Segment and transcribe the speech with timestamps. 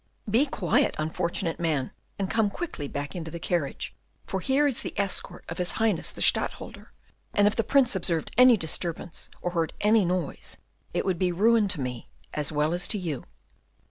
[0.27, 3.93] "Be quiet, unfortunate man, and come quickly back into the carriage,
[4.25, 6.91] for here is the escort of his Highness the Stadtholder,
[7.35, 10.57] and if the Prince observed any disturbance, or heard any noise,
[10.91, 13.25] it would be ruin to me, as well as to you."